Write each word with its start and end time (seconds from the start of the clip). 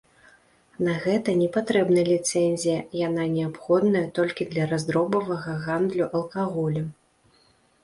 На 0.85 0.93
гэта 1.03 1.29
не 1.41 1.49
патрэбна 1.57 2.05
ліцэнзія, 2.07 2.79
яна 3.01 3.27
неабходная 3.35 4.03
толькі 4.21 4.49
для 4.55 4.63
раздробавага 4.73 5.51
гандлю 5.69 6.05
алкаголем. 6.21 6.87